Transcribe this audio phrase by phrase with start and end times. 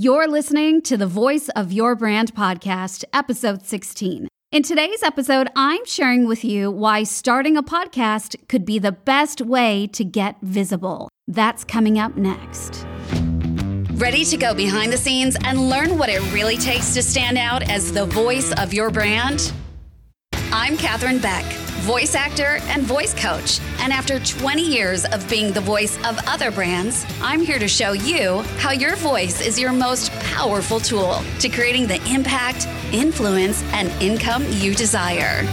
[0.00, 4.28] You're listening to the Voice of Your Brand podcast, episode 16.
[4.52, 9.40] In today's episode, I'm sharing with you why starting a podcast could be the best
[9.40, 11.08] way to get visible.
[11.26, 12.86] That's coming up next.
[13.94, 17.68] Ready to go behind the scenes and learn what it really takes to stand out
[17.68, 19.52] as the voice of your brand?
[20.52, 21.44] I'm Katherine Beck
[21.88, 23.60] voice actor, and voice coach.
[23.80, 27.92] And after 20 years of being the voice of other brands, I'm here to show
[27.92, 33.88] you how your voice is your most powerful tool to creating the impact, influence, and
[34.02, 35.44] income you desire.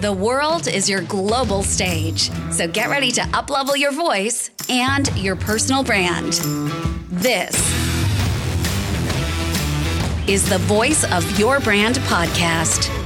[0.00, 5.34] The world is your global stage, so get ready to uplevel your voice and your
[5.34, 6.34] personal brand.
[7.10, 7.56] This
[10.28, 13.03] is the Voice of Your Brand podcast.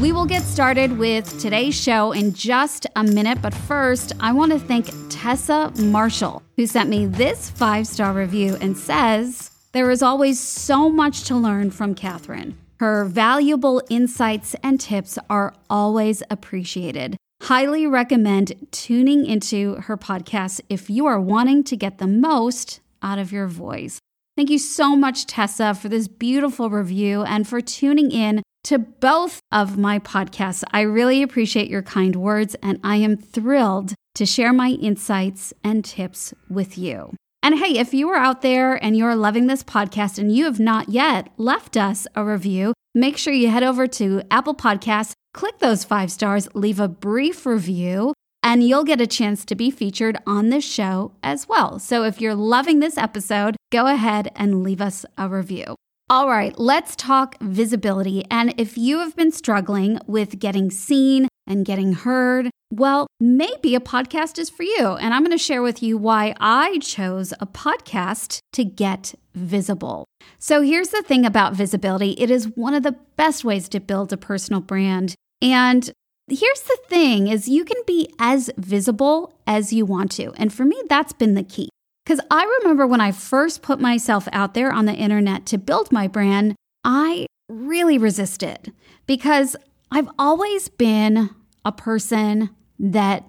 [0.00, 4.50] We will get started with today's show in just a minute, but first, I want
[4.52, 10.02] to thank Tessa Marshall, who sent me this five star review and says, There is
[10.02, 12.58] always so much to learn from Katherine.
[12.80, 17.16] Her valuable insights and tips are always appreciated.
[17.42, 23.18] Highly recommend tuning into her podcast if you are wanting to get the most out
[23.18, 24.00] of your voice.
[24.36, 29.40] Thank you so much, Tessa, for this beautiful review and for tuning in to both
[29.50, 30.62] of my podcasts.
[30.70, 35.84] I really appreciate your kind words, and I am thrilled to share my insights and
[35.84, 37.14] tips with you.
[37.42, 40.60] And hey, if you are out there and you're loving this podcast and you have
[40.60, 45.58] not yet left us a review, make sure you head over to Apple Podcasts, click
[45.58, 50.18] those five stars, leave a brief review, and you'll get a chance to be featured
[50.24, 51.80] on this show as well.
[51.80, 55.74] So if you're loving this episode, go ahead and leave us a review.
[56.12, 58.22] All right, let's talk visibility.
[58.30, 63.80] And if you have been struggling with getting seen and getting heard, well, maybe a
[63.80, 64.88] podcast is for you.
[64.88, 70.04] And I'm going to share with you why I chose a podcast to get visible.
[70.38, 74.12] So here's the thing about visibility it is one of the best ways to build
[74.12, 75.14] a personal brand.
[75.40, 75.90] And
[76.28, 80.34] here's the thing is you can be as visible as you want to.
[80.36, 81.70] And for me that's been the key.
[82.04, 85.92] Because I remember when I first put myself out there on the internet to build
[85.92, 88.72] my brand, I really resisted
[89.06, 89.54] because
[89.90, 91.30] I've always been
[91.64, 93.24] a person that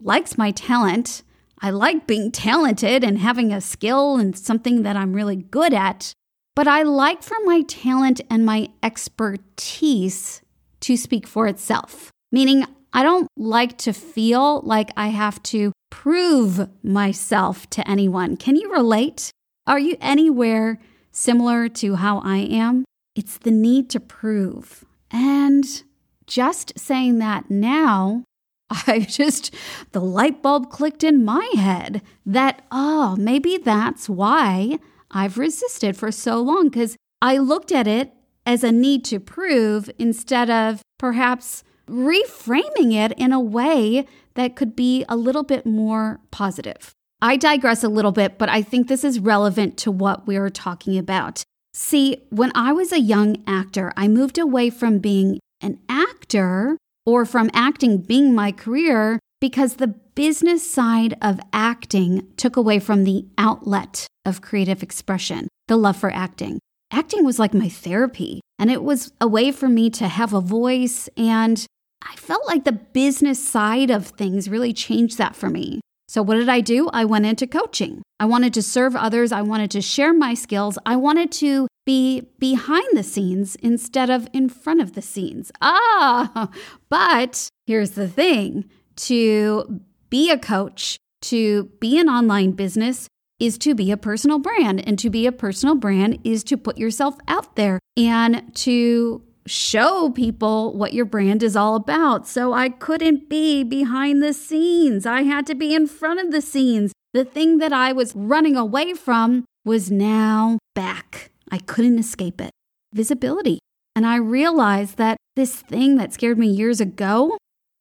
[0.00, 1.22] likes my talent.
[1.60, 6.12] I like being talented and having a skill and something that I'm really good at.
[6.54, 10.42] But I like for my talent and my expertise
[10.80, 16.70] to speak for itself, meaning I don't like to feel like I have to prove
[16.82, 18.34] myself to anyone.
[18.34, 19.30] Can you relate?
[19.66, 20.80] Are you anywhere
[21.10, 22.86] similar to how I am?
[23.14, 24.86] It's the need to prove.
[25.10, 25.82] And
[26.26, 28.24] just saying that now,
[28.86, 29.54] I just,
[29.92, 34.78] the light bulb clicked in my head that, oh, maybe that's why
[35.10, 38.14] I've resisted for so long because I looked at it
[38.46, 44.74] as a need to prove instead of perhaps reframing it in a way that could
[44.74, 46.92] be a little bit more positive.
[47.20, 50.98] I digress a little bit, but I think this is relevant to what we're talking
[50.98, 51.44] about.
[51.74, 57.24] See, when I was a young actor, I moved away from being an actor or
[57.24, 63.26] from acting being my career because the business side of acting took away from the
[63.38, 66.58] outlet of creative expression, the love for acting.
[66.92, 70.40] Acting was like my therapy, and it was a way for me to have a
[70.40, 71.64] voice and
[72.04, 75.80] I felt like the business side of things really changed that for me.
[76.08, 76.88] So, what did I do?
[76.92, 78.02] I went into coaching.
[78.20, 79.32] I wanted to serve others.
[79.32, 80.78] I wanted to share my skills.
[80.84, 85.50] I wanted to be behind the scenes instead of in front of the scenes.
[85.60, 86.50] Ah,
[86.88, 89.80] but here's the thing to
[90.10, 93.08] be a coach, to be an online business,
[93.40, 94.86] is to be a personal brand.
[94.86, 100.10] And to be a personal brand is to put yourself out there and to show
[100.10, 102.26] people what your brand is all about.
[102.26, 105.06] So I couldn't be behind the scenes.
[105.06, 106.92] I had to be in front of the scenes.
[107.12, 111.30] The thing that I was running away from was now back.
[111.50, 112.50] I couldn't escape it.
[112.94, 113.58] Visibility.
[113.94, 117.36] And I realized that this thing that scared me years ago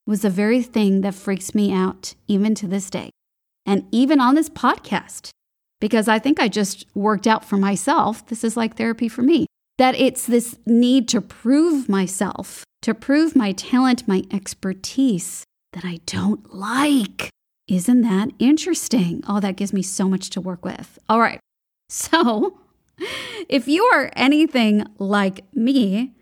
[0.05, 3.11] was the very thing that freaks me out even to this day.
[3.65, 5.29] And even on this podcast,
[5.79, 8.25] because I think I just worked out for myself.
[8.27, 9.47] This is like therapy for me
[9.81, 15.43] that it's this need to prove myself, to prove my talent, my expertise
[15.73, 17.31] that I don't like.
[17.67, 19.23] Isn't that interesting?
[19.27, 20.99] Oh, that gives me so much to work with.
[21.09, 21.39] All right.
[21.89, 22.59] So,
[23.49, 26.13] if you are anything like me,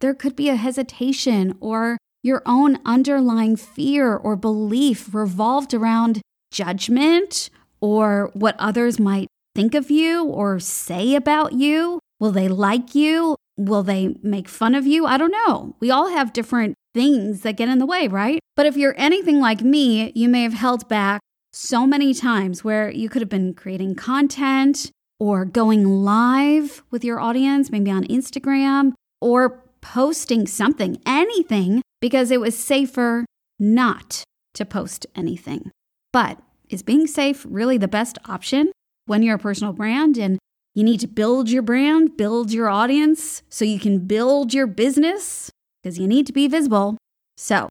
[0.00, 6.20] there could be a hesitation or your own underlying fear or belief revolved around
[6.52, 7.48] judgment
[7.80, 12.00] or what others might think of you or say about you?
[12.20, 13.36] Will they like you?
[13.56, 15.06] Will they make fun of you?
[15.06, 15.76] I don't know.
[15.80, 18.40] We all have different things that get in the way, right?
[18.56, 21.20] But if you're anything like me, you may have held back
[21.52, 27.20] so many times where you could have been creating content or going live with your
[27.20, 33.24] audience, maybe on Instagram, or posting something, anything, because it was safer
[33.58, 34.22] not
[34.54, 35.70] to post anything.
[36.12, 36.38] But
[36.68, 38.70] is being safe really the best option
[39.06, 40.38] when you're a personal brand and
[40.78, 45.50] you need to build your brand, build your audience so you can build your business?
[45.82, 46.96] Because you need to be visible.
[47.36, 47.68] So,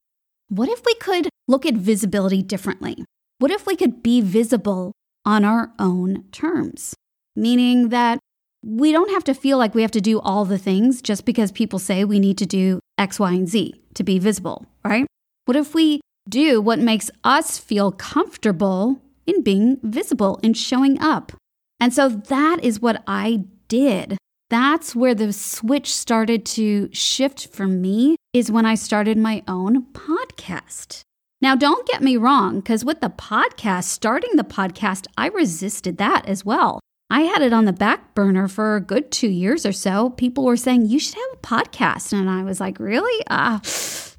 [0.50, 3.06] what if we could look at visibility differently?
[3.40, 4.92] What if we could be visible
[5.24, 6.96] on our own terms?
[7.34, 8.20] Meaning that
[8.66, 11.50] we don't have to feel like we have to do all the things just because
[11.54, 15.08] people say we need to do X, Y, and Z to be visible, right?
[15.46, 21.32] What if we do what makes us feel comfortable in being visible and showing up?
[21.80, 24.18] And so that is what I did.
[24.50, 29.88] That's where the switch started to shift for me, is when I started my own
[29.94, 31.02] podcast.
[31.42, 36.26] Now, don't get me wrong, because with the podcast, starting the podcast, I resisted that
[36.26, 36.80] as well.
[37.10, 40.10] I had it on the back burner for a good two years or so.
[40.12, 42.12] People were saying, you should have a podcast.
[42.12, 43.24] And I was like, really?
[43.28, 43.60] Uh,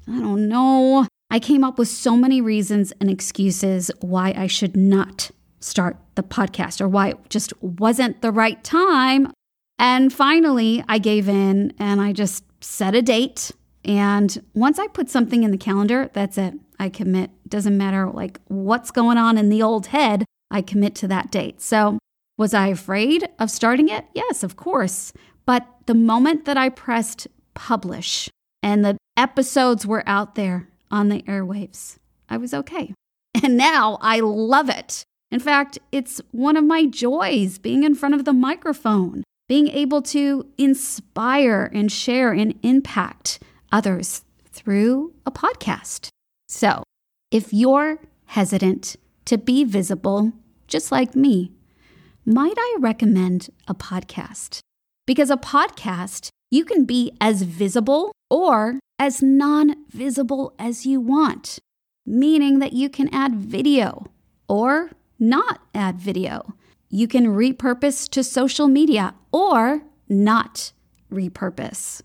[0.07, 1.05] I don't know.
[1.29, 5.29] I came up with so many reasons and excuses why I should not
[5.59, 9.31] start the podcast or why it just wasn't the right time.
[9.77, 13.51] And finally, I gave in and I just set a date.
[13.85, 16.53] And once I put something in the calendar, that's it.
[16.79, 17.31] I commit.
[17.47, 21.61] Doesn't matter like what's going on in the old head, I commit to that date.
[21.61, 21.99] So
[22.37, 24.05] was I afraid of starting it?
[24.13, 25.13] Yes, of course.
[25.45, 28.29] But the moment that I pressed publish
[28.61, 31.97] and the episodes were out there on the airwaves,
[32.29, 32.93] I was okay.
[33.43, 35.03] And now I love it.
[35.31, 40.01] In fact, it's one of my joys being in front of the microphone, being able
[40.01, 43.39] to inspire and share and impact
[43.71, 46.09] others through a podcast.
[46.47, 46.83] So,
[47.31, 48.95] if you're hesitant
[49.25, 50.33] to be visible,
[50.67, 51.51] just like me,
[52.25, 54.59] might I recommend a podcast?
[55.05, 61.59] Because a podcast, you can be as visible or as non visible as you want,
[62.05, 64.05] meaning that you can add video
[64.47, 66.53] or not add video.
[66.89, 70.71] You can repurpose to social media or not
[71.11, 72.01] repurpose.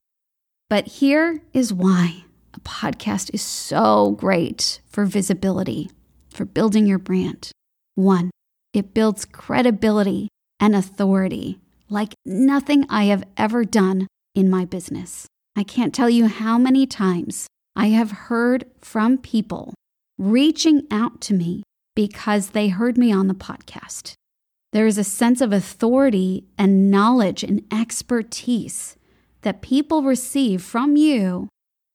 [0.69, 5.91] But here is why a podcast is so great for visibility,
[6.29, 7.51] for building your brand.
[7.95, 8.31] One,
[8.73, 10.29] it builds credibility
[10.61, 15.27] and authority like nothing I have ever done in my business.
[15.57, 17.47] I can't tell you how many times
[17.77, 19.75] I have heard from people
[20.19, 21.63] reaching out to me
[21.95, 24.15] because they heard me on the podcast.
[24.73, 28.97] There is a sense of authority and knowledge and expertise
[29.43, 31.49] that people receive from you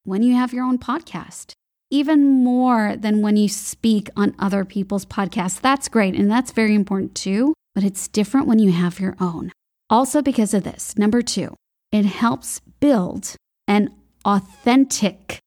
[0.04, 1.54] when you have your own podcast
[1.90, 5.60] even more than when you speak on other people's podcasts.
[5.60, 6.16] That's great.
[6.16, 7.54] And that's very important too.
[7.76, 9.52] But it's different when you have your own.
[9.90, 11.56] Also, because of this, number two,
[11.92, 13.36] it helps build
[13.68, 13.90] an
[14.26, 15.40] authentic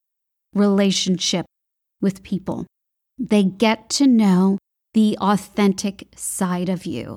[0.55, 1.47] relationship
[2.01, 2.67] with people.
[3.19, 4.59] They get to know
[4.95, 7.17] the authentic side of you,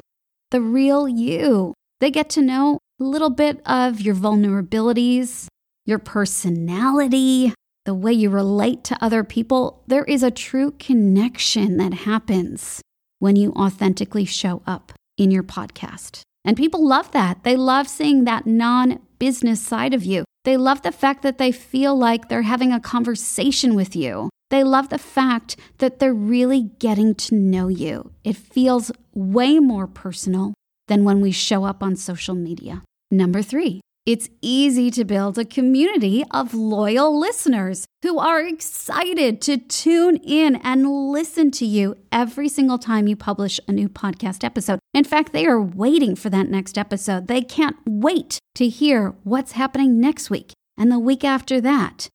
[0.52, 1.74] the real you.
[2.00, 5.48] They get to know a little bit of your vulnerabilities,
[5.86, 7.54] your personality,
[7.86, 12.82] the way you relate to other people, there is a true connection that happens
[13.20, 16.22] when you authentically show up in your podcast.
[16.44, 17.44] And people love that.
[17.44, 20.25] They love seeing that non business side of you.
[20.44, 24.30] They love the fact that they feel like they're having a conversation with you.
[24.56, 28.12] They love the fact that they're really getting to know you.
[28.24, 30.54] It feels way more personal
[30.88, 32.82] than when we show up on social media.
[33.12, 39.58] Number three, it's easy to build a community of loyal listeners who are excited to
[39.58, 44.80] tune in and listen to you every single time you publish a new podcast episode.
[44.94, 47.28] In fact, they are waiting for that next episode.
[47.28, 52.08] They can't wait to hear what's happening next week and the week after that.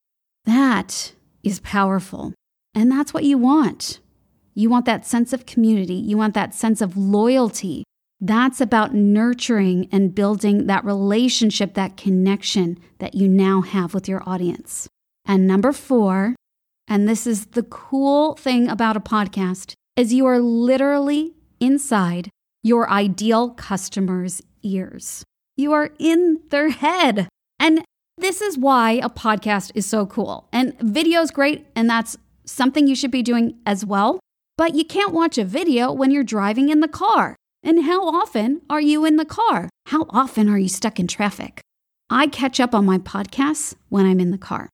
[0.46, 2.34] That is powerful.
[2.74, 4.00] And that's what you want.
[4.54, 7.84] You want that sense of community, you want that sense of loyalty
[8.20, 14.22] that's about nurturing and building that relationship, that connection that you now have with your
[14.28, 14.88] audience.
[15.24, 16.36] And number four,
[16.86, 22.28] and this is the cool thing about a podcast, is you are literally inside
[22.62, 25.24] your ideal customer's ears.
[25.56, 27.28] You are in their head.
[27.58, 27.84] And
[28.20, 30.48] this is why a podcast is so cool.
[30.52, 34.20] And video is great, and that's something you should be doing as well.
[34.56, 37.36] But you can't watch a video when you're driving in the car.
[37.62, 39.68] And how often are you in the car?
[39.86, 41.60] How often are you stuck in traffic?
[42.08, 44.68] I catch up on my podcasts when I'm in the car.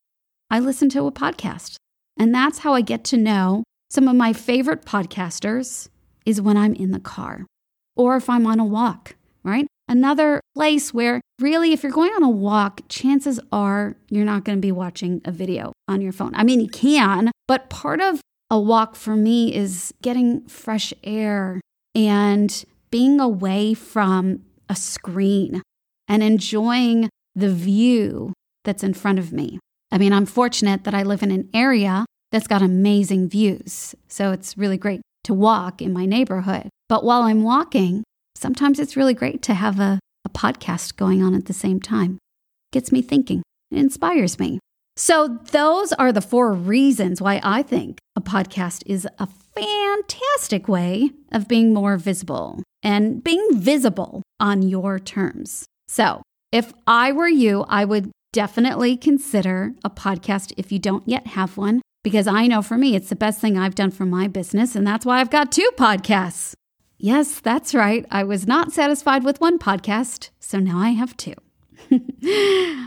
[0.50, 1.76] I listen to a podcast.
[2.18, 5.88] And that's how I get to know some of my favorite podcasters
[6.24, 7.46] is when I'm in the car
[7.94, 9.66] or if I'm on a walk, right?
[9.88, 14.58] Another place where really, if you're going on a walk, chances are you're not going
[14.58, 16.34] to be watching a video on your phone.
[16.34, 21.60] I mean, you can, but part of a walk for me is getting fresh air
[21.94, 25.62] and being away from a screen
[26.08, 28.32] and enjoying the view
[28.64, 29.58] that's in front of me.
[29.92, 33.94] I mean, I'm fortunate that I live in an area that's got amazing views.
[34.08, 36.68] So it's really great to walk in my neighborhood.
[36.88, 38.04] But while I'm walking,
[38.36, 42.18] sometimes it's really great to have a, a podcast going on at the same time.
[42.70, 44.60] It gets me thinking, it inspires me.
[44.98, 51.10] So, those are the four reasons why I think a podcast is a fantastic way
[51.32, 55.66] of being more visible and being visible on your terms.
[55.86, 61.26] So, if I were you, I would definitely consider a podcast if you don't yet
[61.28, 64.28] have one, because I know for me, it's the best thing I've done for my
[64.28, 64.74] business.
[64.74, 66.54] And that's why I've got two podcasts.
[66.98, 68.06] Yes, that's right.
[68.10, 71.34] I was not satisfied with one podcast, so now I have two.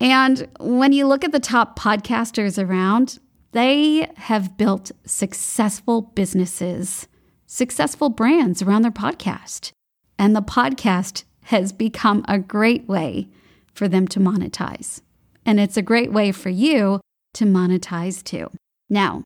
[0.00, 3.18] and when you look at the top podcasters around,
[3.52, 7.06] they have built successful businesses,
[7.46, 9.72] successful brands around their podcast.
[10.18, 13.28] And the podcast has become a great way
[13.74, 15.00] for them to monetize.
[15.44, 17.00] And it's a great way for you
[17.34, 18.50] to monetize too.
[18.88, 19.22] Now,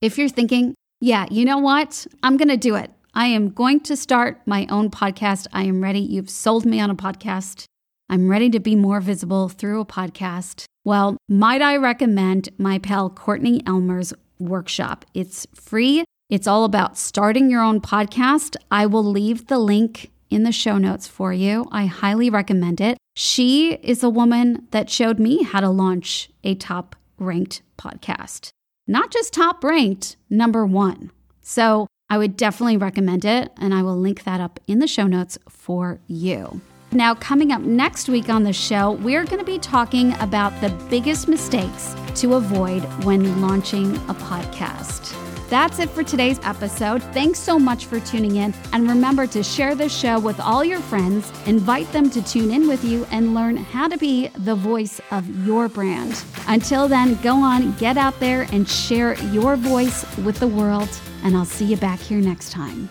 [0.00, 2.06] if you're thinking, yeah, you know what?
[2.22, 2.90] I'm going to do it.
[3.16, 5.46] I am going to start my own podcast.
[5.50, 6.00] I am ready.
[6.00, 7.64] You've sold me on a podcast.
[8.10, 10.66] I'm ready to be more visible through a podcast.
[10.84, 15.06] Well, might I recommend my pal Courtney Elmer's workshop?
[15.14, 16.04] It's free.
[16.28, 18.54] It's all about starting your own podcast.
[18.70, 21.66] I will leave the link in the show notes for you.
[21.72, 22.98] I highly recommend it.
[23.16, 28.50] She is a woman that showed me how to launch a top ranked podcast,
[28.86, 31.12] not just top ranked, number one.
[31.40, 35.06] So I would definitely recommend it, and I will link that up in the show
[35.06, 36.60] notes for you.
[36.92, 40.68] Now, coming up next week on the show, we're going to be talking about the
[40.88, 45.25] biggest mistakes to avoid when launching a podcast.
[45.48, 47.02] That's it for today's episode.
[47.14, 48.52] Thanks so much for tuning in.
[48.72, 52.66] And remember to share this show with all your friends, invite them to tune in
[52.66, 56.24] with you, and learn how to be the voice of your brand.
[56.48, 60.88] Until then, go on, get out there, and share your voice with the world.
[61.22, 62.90] And I'll see you back here next time.